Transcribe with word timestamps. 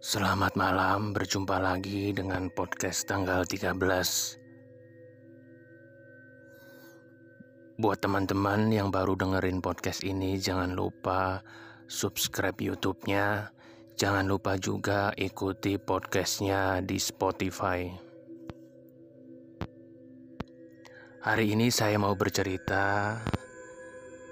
Selamat 0.00 0.56
malam, 0.56 1.12
berjumpa 1.12 1.60
lagi 1.60 2.16
dengan 2.16 2.48
podcast 2.48 3.04
tanggal 3.04 3.44
13 3.44 3.76
Buat 7.76 8.00
teman-teman 8.00 8.72
yang 8.72 8.88
baru 8.88 9.12
dengerin 9.12 9.60
podcast 9.60 10.00
ini 10.00 10.40
Jangan 10.40 10.72
lupa 10.72 11.44
subscribe 11.84 12.56
YouTube-nya. 12.56 13.52
Jangan 14.00 14.24
lupa 14.24 14.56
juga 14.56 15.12
ikuti 15.20 15.76
podcastnya 15.76 16.80
di 16.80 16.96
Spotify. 16.96 17.84
Hari 21.28 21.52
ini 21.52 21.68
saya 21.68 22.00
mau 22.00 22.16
bercerita 22.16 23.20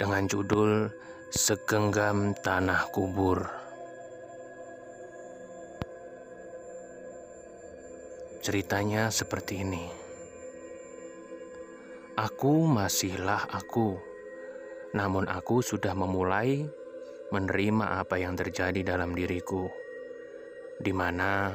Dengan 0.00 0.24
judul 0.24 0.88
Segenggam 1.28 2.32
Tanah 2.40 2.88
Kubur 2.96 3.59
Ceritanya 8.40 9.12
seperti 9.12 9.60
ini. 9.60 9.84
Aku 12.16 12.64
masihlah 12.64 13.44
aku, 13.52 14.00
namun 14.96 15.28
aku 15.28 15.60
sudah 15.60 15.92
memulai 15.92 16.64
menerima 17.28 18.00
apa 18.00 18.16
yang 18.16 18.40
terjadi 18.40 18.96
dalam 18.96 19.12
diriku, 19.12 19.68
di 20.80 20.88
mana 20.88 21.52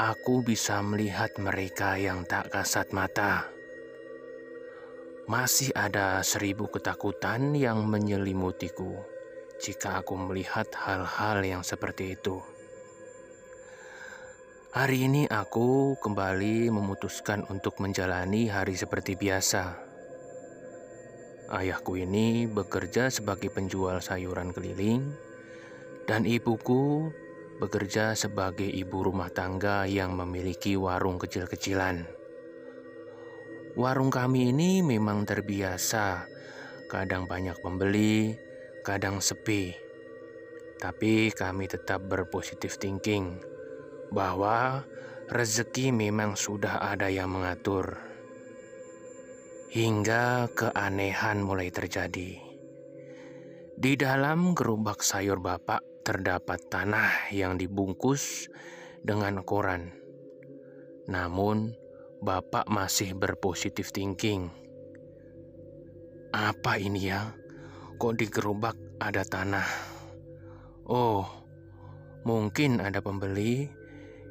aku 0.00 0.40
bisa 0.40 0.80
melihat 0.80 1.36
mereka 1.36 2.00
yang 2.00 2.24
tak 2.24 2.48
kasat 2.48 2.96
mata. 2.96 3.52
Masih 5.28 5.68
ada 5.76 6.24
seribu 6.24 6.72
ketakutan 6.72 7.52
yang 7.52 7.84
menyelimutiku 7.84 9.04
jika 9.60 10.00
aku 10.00 10.16
melihat 10.16 10.64
hal-hal 10.80 11.44
yang 11.44 11.60
seperti 11.60 12.16
itu. 12.16 12.40
Hari 14.70 15.10
ini 15.10 15.26
aku 15.26 15.98
kembali 15.98 16.70
memutuskan 16.70 17.42
untuk 17.50 17.82
menjalani 17.82 18.46
hari 18.46 18.78
seperti 18.78 19.18
biasa. 19.18 19.74
Ayahku 21.50 21.98
ini 21.98 22.46
bekerja 22.46 23.10
sebagai 23.10 23.50
penjual 23.50 23.98
sayuran 23.98 24.54
keliling, 24.54 25.10
dan 26.06 26.22
ibuku 26.22 27.10
bekerja 27.58 28.14
sebagai 28.14 28.70
ibu 28.70 29.02
rumah 29.02 29.26
tangga 29.34 29.90
yang 29.90 30.14
memiliki 30.14 30.78
warung 30.78 31.18
kecil-kecilan. 31.18 32.06
Warung 33.74 34.14
kami 34.14 34.54
ini 34.54 34.86
memang 34.86 35.26
terbiasa, 35.26 36.30
kadang 36.86 37.26
banyak 37.26 37.58
pembeli, 37.58 38.38
kadang 38.86 39.18
sepi, 39.18 39.74
tapi 40.78 41.34
kami 41.34 41.66
tetap 41.66 42.06
berpositif 42.06 42.78
thinking 42.78 43.49
bahwa 44.10 44.82
rezeki 45.30 45.94
memang 45.94 46.34
sudah 46.34 46.82
ada 46.82 47.06
yang 47.06 47.30
mengatur, 47.30 47.98
hingga 49.70 50.50
keanehan 50.50 51.46
mulai 51.46 51.70
terjadi. 51.70 52.42
Di 53.80 53.92
dalam 53.96 54.52
gerobak 54.52 55.00
sayur 55.00 55.40
bapak 55.40 55.80
terdapat 56.02 56.60
tanah 56.68 57.32
yang 57.32 57.56
dibungkus 57.56 58.50
dengan 59.00 59.40
koran. 59.46 59.94
Namun, 61.08 61.72
bapak 62.20 62.68
masih 62.68 63.16
berpositif 63.16 63.94
thinking. 63.94 64.52
Apa 66.34 66.76
ini 66.76 67.08
ya? 67.08 67.32
Kok 67.96 68.14
di 68.20 68.26
gerobak 68.28 68.76
ada 69.00 69.24
tanah? 69.24 69.66
Oh, 70.90 71.24
mungkin 72.26 72.82
ada 72.82 73.00
pembeli 73.00 73.79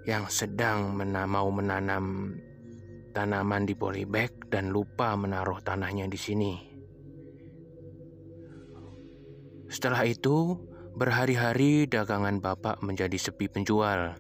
yang 0.10 0.26
sedang 0.26 0.98
mena 0.98 1.30
mau 1.30 1.54
menanam 1.54 2.34
tanaman 3.14 3.70
di 3.70 3.78
polybag 3.78 4.50
dan 4.50 4.73
lupa 4.73 5.14
menaruh 5.14 5.61
tanahnya 5.61 6.10
di 6.10 6.17
sini. 6.17 6.54
Setelah 9.70 10.02
itu, 10.10 10.58
berhari-hari 10.98 11.86
dagangan 11.86 12.42
Bapak 12.42 12.82
menjadi 12.82 13.22
sepi 13.22 13.54
penjual. 13.54 14.17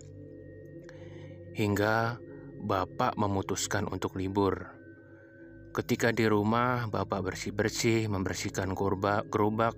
Hingga 1.57 2.21
Bapak 2.61 3.17
memutuskan 3.17 3.89
untuk 3.89 4.13
libur. 4.13 4.69
Ketika 5.73 6.13
di 6.13 6.29
rumah, 6.29 6.85
Bapak 6.85 7.33
bersih-bersih, 7.33 8.05
membersihkan 8.13 8.77
gerobak, 8.77 9.73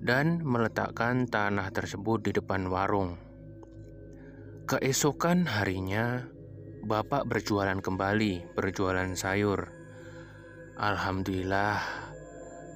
dan 0.00 0.40
meletakkan 0.40 1.28
tanah 1.28 1.68
tersebut 1.68 2.24
di 2.24 2.32
depan 2.32 2.64
warung. 2.72 3.31
Keesokan 4.62 5.42
harinya, 5.50 6.22
Bapak 6.86 7.26
berjualan 7.26 7.82
kembali, 7.82 8.54
berjualan 8.54 9.10
sayur. 9.18 9.74
Alhamdulillah, 10.78 11.82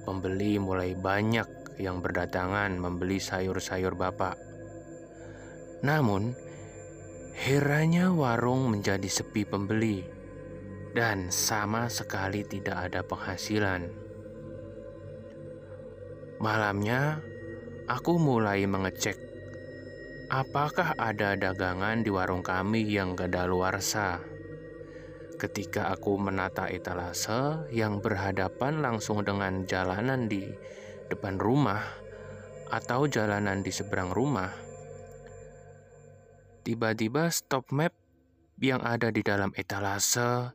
pembeli 0.03 0.59
mulai 0.59 0.99
banyak 0.99 1.47
yang 1.79 2.03
berdatangan 2.03 2.75
membeli 2.75 3.23
sayur-sayur 3.23 3.95
Bapak. 3.95 4.35
Namun, 5.87 6.35
heranya 7.39 8.11
warung 8.11 8.67
menjadi 8.67 9.07
sepi 9.07 9.47
pembeli 9.47 10.03
dan 10.91 11.31
sama 11.31 11.87
sekali 11.87 12.43
tidak 12.43 12.91
ada 12.91 12.99
penghasilan. 12.99 13.87
Malamnya, 16.43 17.23
aku 17.87 18.19
mulai 18.19 18.67
mengecek 18.67 19.26
Apakah 20.27 20.91
ada 20.99 21.39
dagangan 21.39 22.03
di 22.03 22.11
warung 22.11 22.43
kami 22.43 22.83
yang 22.83 23.15
kadaluarsa? 23.15 24.19
Ketika 25.39 25.87
aku 25.87 26.19
menata 26.19 26.67
etalase 26.67 27.63
yang 27.71 28.03
berhadapan 28.03 28.83
langsung 28.83 29.23
dengan 29.23 29.63
jalanan 29.63 30.27
di 30.27 30.43
depan 31.07 31.39
rumah 31.39 31.79
atau 32.67 33.07
jalanan 33.07 33.63
di 33.63 33.71
seberang 33.71 34.11
rumah, 34.11 34.51
tiba-tiba 36.67 37.31
stop 37.31 37.71
map 37.71 37.95
yang 38.59 38.83
ada 38.83 39.07
di 39.07 39.23
dalam 39.23 39.55
etalase 39.55 40.51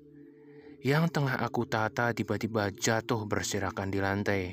yang 0.85 1.09
tengah 1.09 1.41
aku 1.41 1.65
tata 1.65 2.13
tiba-tiba 2.13 2.69
jatuh 2.77 3.25
berserakan 3.25 3.89
di 3.89 4.05
lantai. 4.05 4.53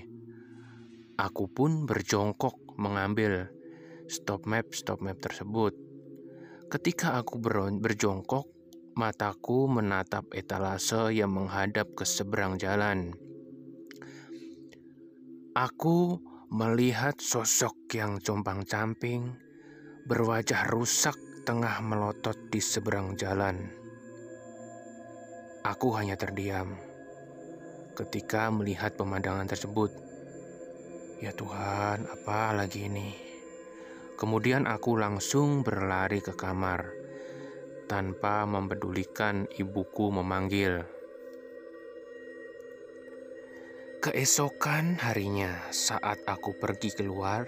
Aku 1.20 1.52
pun 1.52 1.84
berjongkok 1.84 2.80
mengambil 2.80 3.59
stop 4.10 4.50
map 4.50 4.74
stop 4.74 5.00
map 5.06 5.22
tersebut. 5.22 5.78
Ketika 6.70 7.22
aku 7.22 7.38
berjongkok, 7.78 8.50
mataku 8.98 9.70
menatap 9.70 10.26
etalase 10.34 11.14
yang 11.14 11.30
menghadap 11.34 11.94
ke 11.94 12.04
seberang 12.04 12.58
jalan. 12.58 13.14
Aku 15.54 16.18
melihat 16.50 17.18
sosok 17.22 17.74
yang 17.94 18.18
compang-camping, 18.18 19.38
berwajah 20.10 20.66
rusak 20.74 21.18
tengah 21.46 21.78
melotot 21.86 22.38
di 22.50 22.62
seberang 22.62 23.14
jalan. 23.14 23.70
Aku 25.62 25.94
hanya 25.94 26.18
terdiam 26.18 26.78
ketika 27.94 28.48
melihat 28.48 28.96
pemandangan 28.96 29.46
tersebut. 29.50 29.92
Ya 31.20 31.36
Tuhan, 31.36 32.08
apa 32.08 32.56
lagi 32.56 32.88
ini? 32.88 33.29
Kemudian 34.20 34.68
aku 34.68 35.00
langsung 35.00 35.64
berlari 35.64 36.20
ke 36.20 36.36
kamar 36.36 36.92
tanpa 37.88 38.44
mempedulikan 38.44 39.48
ibuku 39.56 40.12
memanggil. 40.12 40.84
Keesokan 44.04 45.00
harinya, 45.00 45.72
saat 45.72 46.20
aku 46.28 46.52
pergi 46.60 46.92
keluar, 46.92 47.48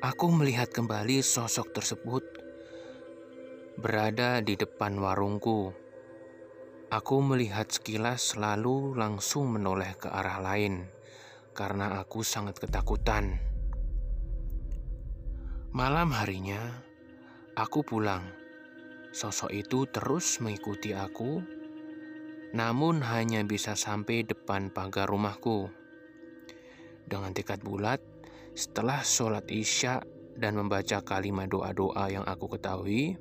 aku 0.00 0.32
melihat 0.32 0.72
kembali 0.72 1.20
sosok 1.20 1.76
tersebut 1.76 2.24
berada 3.76 4.40
di 4.40 4.56
depan 4.56 4.96
warungku. 4.96 5.76
Aku 6.88 7.20
melihat 7.20 7.68
sekilas, 7.68 8.40
lalu 8.40 8.96
langsung 8.96 9.52
menoleh 9.52 9.92
ke 10.00 10.08
arah 10.08 10.40
lain 10.40 10.88
karena 11.52 12.00
aku 12.00 12.24
sangat 12.24 12.56
ketakutan. 12.56 13.47
Malam 15.78 16.10
harinya, 16.10 16.58
aku 17.54 17.86
pulang. 17.86 18.26
Sosok 19.14 19.54
itu 19.54 19.86
terus 19.86 20.42
mengikuti 20.42 20.90
aku, 20.90 21.38
namun 22.50 22.98
hanya 23.06 23.46
bisa 23.46 23.78
sampai 23.78 24.26
depan 24.26 24.74
pagar 24.74 25.06
rumahku. 25.06 25.70
Dengan 27.06 27.30
tekad 27.30 27.62
bulat, 27.62 28.02
setelah 28.58 29.06
sholat 29.06 29.46
Isya 29.46 30.02
dan 30.34 30.58
membaca 30.58 30.98
kalimat 31.06 31.46
doa-doa 31.46 32.10
yang 32.10 32.26
aku 32.26 32.58
ketahui, 32.58 33.14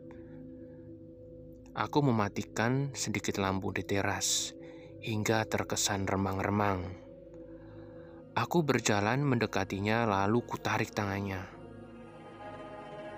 aku 1.77 1.99
mematikan 2.01 2.89
sedikit 2.97 3.37
lampu 3.37 3.69
di 3.69 3.85
teras 3.85 4.57
hingga 5.05 5.45
terkesan 5.45 6.09
remang-remang. 6.09 6.89
Aku 8.33 8.65
berjalan 8.65 9.21
mendekatinya, 9.21 10.09
lalu 10.09 10.41
kutarik 10.41 10.89
tangannya. 10.89 11.56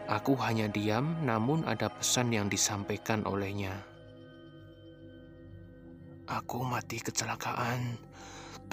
Aku 0.10 0.34
hanya 0.42 0.66
diam, 0.66 1.22
namun 1.22 1.62
ada 1.70 1.86
pesan 1.86 2.34
yang 2.34 2.50
disampaikan 2.50 3.22
olehnya. 3.30 3.78
Aku 6.26 6.66
mati 6.66 6.98
kecelakaan. 6.98 7.94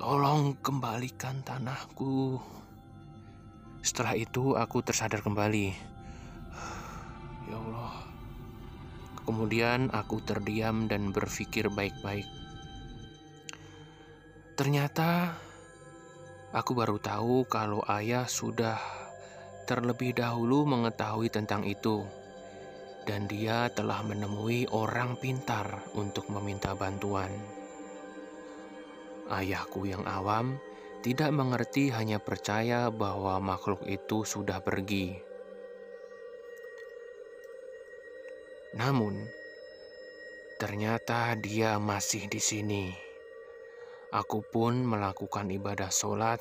Tolong 0.01 0.57
kembalikan 0.65 1.45
tanahku. 1.45 2.41
Setelah 3.85 4.17
itu 4.17 4.57
aku 4.57 4.81
tersadar 4.81 5.21
kembali. 5.21 5.69
Ya 7.53 7.61
Allah. 7.61 7.95
Kemudian 9.29 9.93
aku 9.93 10.25
terdiam 10.25 10.89
dan 10.89 11.13
berpikir 11.13 11.69
baik-baik. 11.69 12.27
Ternyata 14.57 15.37
aku 16.57 16.73
baru 16.73 16.97
tahu 16.97 17.45
kalau 17.45 17.85
ayah 17.93 18.25
sudah 18.25 19.06
terlebih 19.67 20.15
dahulu 20.15 20.63
mengetahui 20.63 21.27
tentang 21.29 21.67
itu, 21.67 22.07
dan 23.03 23.27
dia 23.27 23.67
telah 23.75 24.01
menemui 24.07 24.71
orang 24.71 25.19
pintar 25.19 25.83
untuk 25.99 26.31
meminta 26.31 26.73
bantuan. 26.79 27.29
Ayahku 29.27 29.91
yang 29.91 30.07
awam 30.07 30.57
tidak 31.03 31.31
mengerti, 31.35 31.91
hanya 31.91 32.23
percaya 32.23 32.91
bahwa 32.91 33.39
makhluk 33.43 33.83
itu 33.87 34.23
sudah 34.23 34.59
pergi. 34.63 35.19
Namun, 38.75 39.23
ternyata 40.59 41.35
dia 41.39 41.79
masih 41.79 42.27
di 42.27 42.43
sini. 42.43 42.85
Aku 44.11 44.43
pun 44.43 44.83
melakukan 44.83 45.47
ibadah 45.51 45.91
sholat, 45.91 46.39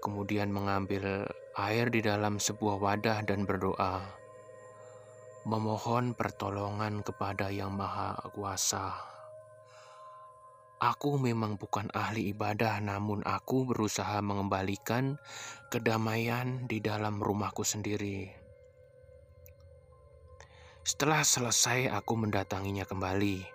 kemudian 0.00 0.52
mengambil 0.52 1.24
air 1.56 1.88
di 1.88 2.04
dalam 2.04 2.36
sebuah 2.36 2.76
wadah 2.76 3.24
dan 3.24 3.48
berdoa, 3.48 4.04
memohon 5.48 6.12
pertolongan 6.12 7.00
kepada 7.00 7.48
Yang 7.48 7.72
Maha 7.72 8.12
Kuasa. 8.28 8.92
Aku 10.76 11.16
memang 11.16 11.56
bukan 11.56 11.88
ahli 11.96 12.28
ibadah, 12.36 12.76
namun 12.84 13.24
aku 13.24 13.64
berusaha 13.72 14.20
mengembalikan 14.20 15.16
kedamaian 15.72 16.68
di 16.68 16.84
dalam 16.84 17.24
rumahku 17.24 17.64
sendiri. 17.64 18.28
Setelah 20.84 21.24
selesai, 21.24 21.88
aku 21.88 22.20
mendatanginya 22.20 22.84
kembali. 22.84 23.48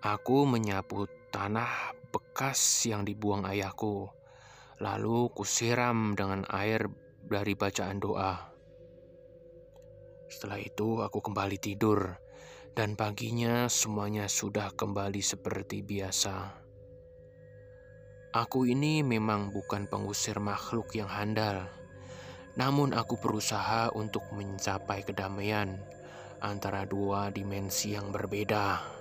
Aku 0.00 0.48
menyapu 0.48 1.04
tanah 1.28 1.92
bekas 2.08 2.88
yang 2.88 3.04
dibuang 3.04 3.44
ayahku, 3.44 4.08
lalu 4.80 5.28
kusiram 5.36 6.16
dengan 6.16 6.48
air 6.48 6.88
dari 7.30 7.54
bacaan 7.54 8.02
doa. 8.02 8.34
Setelah 10.26 10.58
itu, 10.58 10.98
aku 10.98 11.22
kembali 11.22 11.62
tidur 11.62 12.18
dan 12.74 12.98
paginya 12.98 13.70
semuanya 13.70 14.26
sudah 14.26 14.74
kembali 14.74 15.22
seperti 15.22 15.86
biasa. 15.86 16.58
Aku 18.30 18.62
ini 18.66 19.02
memang 19.02 19.50
bukan 19.50 19.90
pengusir 19.90 20.38
makhluk 20.38 20.94
yang 20.94 21.10
handal, 21.10 21.66
namun 22.54 22.94
aku 22.94 23.18
berusaha 23.18 23.90
untuk 23.90 24.22
mencapai 24.30 25.02
kedamaian 25.02 25.82
antara 26.38 26.86
dua 26.86 27.34
dimensi 27.34 27.94
yang 27.94 28.14
berbeda. 28.14 28.98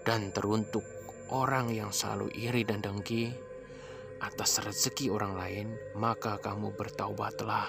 Dan 0.00 0.32
teruntuk 0.32 0.84
orang 1.28 1.68
yang 1.68 1.92
selalu 1.92 2.32
iri 2.32 2.64
dan 2.64 2.80
dengki 2.80 3.49
atas 4.20 4.60
rezeki 4.60 5.08
orang 5.08 5.34
lain, 5.34 5.68
maka 5.96 6.36
kamu 6.36 6.76
bertaubatlah 6.76 7.68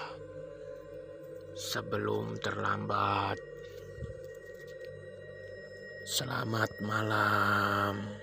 sebelum 1.56 2.36
terlambat. 2.40 3.40
Selamat 6.04 6.70
malam. 6.84 8.21